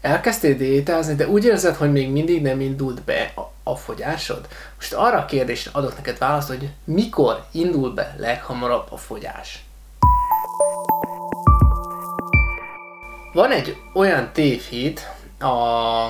elkezdtél 0.00 0.56
diétázni, 0.56 1.14
de 1.14 1.28
úgy 1.28 1.44
érzed, 1.44 1.74
hogy 1.74 1.92
még 1.92 2.10
mindig 2.10 2.42
nem 2.42 2.60
indult 2.60 3.02
be 3.02 3.32
a, 3.34 3.70
a 3.70 3.76
fogyásod? 3.76 4.46
Most 4.76 4.92
arra 4.92 5.18
a 5.18 5.24
kérdésre 5.24 5.70
adok 5.74 5.96
neked 5.96 6.18
választ, 6.18 6.48
hogy 6.48 6.68
mikor 6.84 7.44
indul 7.50 7.90
be 7.90 8.14
leghamarabb 8.18 8.86
a 8.90 8.96
fogyás? 8.96 9.64
Van 13.32 13.50
egy 13.50 13.76
olyan 13.94 14.30
tévhit 14.32 15.08
a 15.38 16.06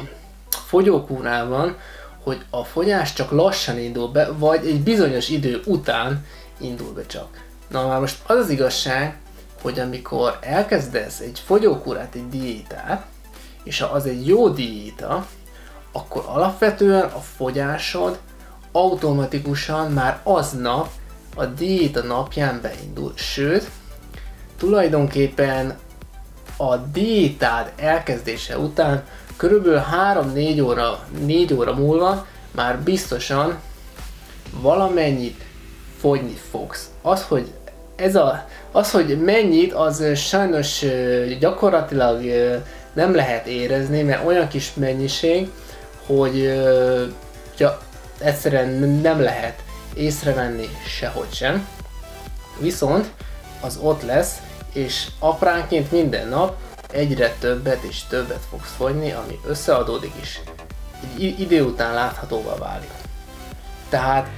fogyókúrában, 0.48 1.76
hogy 2.22 2.44
a 2.50 2.64
fogyás 2.64 3.12
csak 3.12 3.30
lassan 3.30 3.78
indul 3.78 4.08
be, 4.08 4.32
vagy 4.32 4.66
egy 4.66 4.80
bizonyos 4.80 5.28
idő 5.28 5.62
után 5.66 6.26
indul 6.58 6.92
be 6.92 7.06
csak. 7.06 7.44
Na 7.68 7.86
már 7.86 8.00
most 8.00 8.18
az 8.26 8.36
az 8.36 8.50
igazság, 8.50 9.16
hogy 9.62 9.78
amikor 9.78 10.38
elkezdesz 10.40 11.20
egy 11.20 11.42
fogyókúrát, 11.46 12.14
egy 12.14 12.28
diétát, 12.28 13.06
és 13.62 13.80
ha 13.80 13.86
az 13.86 14.06
egy 14.06 14.26
jó 14.26 14.48
diéta, 14.48 15.26
akkor 15.92 16.24
alapvetően 16.26 17.04
a 17.04 17.18
fogyásod 17.36 18.18
automatikusan 18.72 19.92
már 19.92 20.20
aznap 20.22 20.88
a 21.36 21.44
diéta 21.44 22.02
napján 22.02 22.60
beindul. 22.62 23.12
Sőt, 23.14 23.70
tulajdonképpen 24.58 25.78
a 26.56 26.76
diétád 26.76 27.72
elkezdése 27.76 28.58
után 28.58 29.04
körülbelül 29.36 29.82
3-4 30.34 30.64
óra, 30.64 30.98
4 31.24 31.54
óra 31.54 31.74
múlva 31.74 32.26
már 32.50 32.78
biztosan 32.78 33.58
valamennyit 34.60 35.44
fogyni 35.98 36.36
fogsz. 36.50 36.90
Az, 37.02 37.22
hogy 37.22 37.52
ez 37.96 38.16
a, 38.16 38.46
az, 38.72 38.90
hogy 38.90 39.20
mennyit, 39.22 39.72
az 39.72 40.04
sajnos 40.14 40.84
gyakorlatilag 41.38 42.24
nem 42.92 43.14
lehet 43.14 43.46
érezni, 43.46 44.02
mert 44.02 44.24
olyan 44.24 44.48
kis 44.48 44.74
mennyiség, 44.74 45.50
hogy 46.06 46.36
ja, 47.58 47.78
egyszerűen 48.18 48.68
nem 49.02 49.20
lehet 49.20 49.62
észrevenni 49.94 50.68
sehogy 50.86 51.32
sem. 51.32 51.68
Viszont 52.58 53.12
az 53.60 53.78
ott 53.82 54.02
lesz, 54.02 54.36
és 54.72 55.06
apránként 55.18 55.90
minden 55.90 56.28
nap 56.28 56.56
egyre 56.92 57.34
többet 57.38 57.82
és 57.82 58.04
többet 58.08 58.42
fogsz 58.50 58.72
fogyni, 58.76 59.12
ami 59.12 59.40
összeadódik 59.46 60.12
is. 60.20 60.40
Egy 61.14 61.40
idő 61.40 61.62
után 61.62 61.94
láthatóvá 61.94 62.56
válik. 62.56 62.90
Tehát 63.88 64.28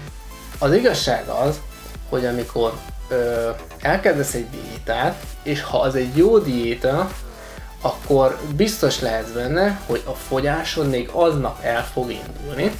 az 0.58 0.72
igazság 0.72 1.28
az, 1.28 1.60
hogy 2.08 2.26
amikor 2.26 2.72
ö, 3.08 3.50
elkezdesz 3.80 4.34
egy 4.34 4.46
diétát, 4.50 5.24
és 5.42 5.62
ha 5.62 5.80
az 5.80 5.94
egy 5.94 6.16
jó 6.16 6.38
diéta, 6.38 7.10
akkor 7.82 8.38
biztos 8.56 9.00
lehetsz 9.00 9.30
benne, 9.30 9.80
hogy 9.86 10.02
a 10.06 10.10
fogyásod 10.10 10.88
még 10.88 11.08
aznap 11.12 11.62
el 11.62 11.84
fog 11.84 12.10
indulni, 12.10 12.72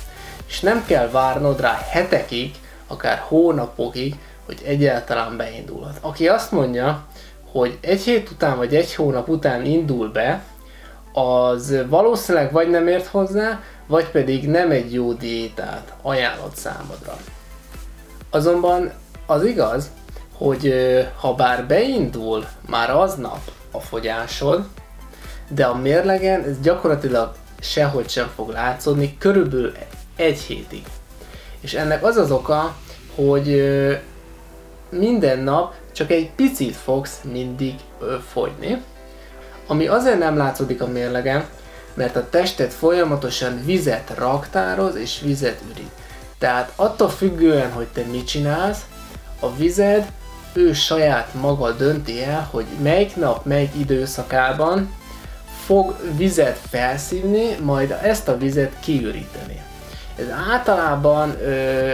és 0.46 0.60
nem 0.60 0.84
kell 0.86 1.08
várnod 1.08 1.60
rá 1.60 1.86
hetekig, 1.90 2.54
akár 2.86 3.22
hónapokig, 3.28 4.14
hogy 4.46 4.62
egyáltalán 4.64 5.36
beindulhat. 5.36 5.98
Aki 6.00 6.28
azt 6.28 6.52
mondja, 6.52 7.06
hogy 7.52 7.78
egy 7.80 8.02
hét 8.02 8.30
után 8.30 8.56
vagy 8.56 8.74
egy 8.74 8.94
hónap 8.94 9.28
után 9.28 9.64
indul 9.64 10.08
be, 10.08 10.42
az 11.12 11.74
valószínűleg 11.88 12.52
vagy 12.52 12.70
nem 12.70 12.88
ért 12.88 13.06
hozzá, 13.06 13.60
vagy 13.86 14.10
pedig 14.10 14.48
nem 14.48 14.70
egy 14.70 14.92
jó 14.92 15.12
diétát 15.12 15.94
ajánlott 16.02 16.56
számodra. 16.56 17.16
Azonban 18.30 18.92
az 19.26 19.44
igaz, 19.44 19.90
hogy 20.36 20.74
ha 21.20 21.34
bár 21.34 21.66
beindul 21.66 22.46
már 22.68 22.90
aznap 22.90 23.40
a 23.70 23.80
fogyásod, 23.80 24.64
de 25.54 25.64
a 25.64 25.76
mérlegen 25.76 26.42
ez 26.42 26.60
gyakorlatilag 26.60 27.34
sehogy 27.60 28.08
sem 28.08 28.30
fog 28.34 28.50
látszódni, 28.50 29.16
körülbelül 29.18 29.72
egy 30.16 30.38
hétig. 30.38 30.82
És 31.60 31.74
ennek 31.74 32.04
az 32.04 32.16
az 32.16 32.30
oka, 32.30 32.74
hogy 33.14 33.64
minden 34.88 35.38
nap 35.38 35.74
csak 35.92 36.10
egy 36.10 36.30
picit 36.30 36.76
fogsz 36.76 37.20
mindig 37.32 37.74
fogyni, 38.32 38.82
ami 39.66 39.86
azért 39.86 40.18
nem 40.18 40.36
látszódik 40.36 40.82
a 40.82 40.86
mérlegen, 40.86 41.44
mert 41.94 42.16
a 42.16 42.28
tested 42.30 42.70
folyamatosan 42.70 43.64
vizet 43.64 44.12
raktároz 44.16 44.96
és 44.96 45.20
vizet 45.20 45.60
ürít. 45.70 45.90
Tehát 46.38 46.72
attól 46.76 47.08
függően, 47.08 47.72
hogy 47.72 47.86
te 47.86 48.02
mit 48.10 48.26
csinálsz, 48.26 48.80
a 49.40 49.54
vized 49.54 50.12
ő 50.52 50.72
saját 50.72 51.34
maga 51.34 51.70
dönti 51.70 52.22
el, 52.22 52.48
hogy 52.50 52.66
melyik 52.82 53.16
nap, 53.16 53.44
melyik 53.44 53.74
időszakában 53.78 54.94
fog 55.64 55.96
vizet 56.16 56.58
felszívni, 56.70 57.56
majd 57.60 57.96
ezt 58.02 58.28
a 58.28 58.36
vizet 58.36 58.72
kiüríteni. 58.80 59.60
Ez 60.16 60.26
általában 60.50 61.36
ö, 61.40 61.90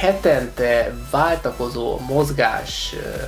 hetente 0.00 0.94
váltakozó 1.10 1.98
mozgás 2.08 2.94
ö, 2.94 3.22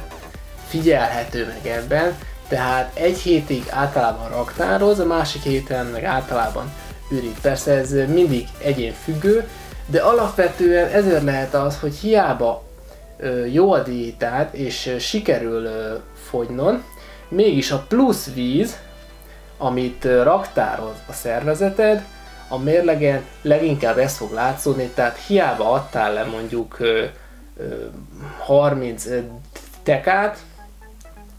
figyelhető 0.69 1.47
meg 1.47 1.72
ebben, 1.72 2.19
tehát 2.49 2.97
egy 2.97 3.19
hétig 3.19 3.65
általában 3.71 4.28
raktároz, 4.28 4.99
a 4.99 5.04
másik 5.04 5.43
héten 5.43 5.87
meg 5.87 6.04
általában 6.04 6.72
ürít. 7.10 7.41
Persze 7.41 7.72
ez 7.72 7.91
mindig 7.91 8.49
egyén 8.59 8.93
függő, 9.04 9.49
de 9.87 10.00
alapvetően 10.00 10.88
ezért 10.88 11.22
lehet 11.22 11.54
az, 11.54 11.78
hogy 11.78 11.94
hiába 11.94 12.65
ö, 13.19 13.44
jó 13.47 13.72
a 13.72 13.83
diétát 13.83 14.54
és 14.54 14.97
sikerül 14.99 15.65
ö, 15.65 15.94
fogynod, 16.28 16.83
mégis 17.28 17.71
a 17.71 17.84
plusz 17.88 18.31
víz, 18.34 18.77
amit 19.59 20.04
raktároz 20.04 20.97
a 21.09 21.12
szervezeted, 21.12 22.04
a 22.48 22.59
mérlegen 22.59 23.25
leginkább 23.42 23.98
ez 23.98 24.16
fog 24.16 24.32
látszódni, 24.32 24.91
tehát 24.94 25.19
hiába 25.26 25.72
adtál 25.72 26.12
le 26.12 26.25
mondjuk 26.25 26.76
ö, 26.78 27.04
ö, 27.56 27.75
30 28.38 29.06
tekát, 29.82 30.38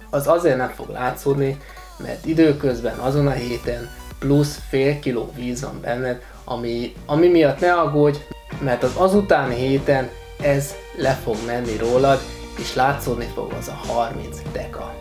az 0.10 0.28
azért 0.28 0.58
nem 0.58 0.70
fog 0.70 0.90
látszódni, 0.90 1.58
mert 1.98 2.26
időközben 2.26 2.98
azon 2.98 3.28
a 3.28 3.32
héten 3.32 3.90
plusz 4.20 4.60
fél 4.70 5.00
kiló 5.00 5.32
víz 5.36 5.62
van 5.62 5.82
benned, 5.82 6.22
ami, 6.44 6.96
ami 7.06 7.28
miatt 7.28 7.60
ne 7.60 7.74
aggódj, 7.74 8.18
mert 8.60 8.84
az 8.84 8.96
azutáni 8.96 9.56
héten 9.56 10.10
ez 10.42 10.76
le 10.98 11.14
fog 11.14 11.36
menni 11.46 11.78
rólad, 11.78 12.20
és 12.60 12.76
látszódni 12.76 13.28
fog 13.34 13.52
az 13.60 13.68
a 13.68 13.92
30 13.92 14.42
deka. 14.52 14.94